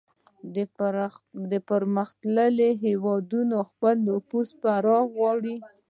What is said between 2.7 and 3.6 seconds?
هیوادونه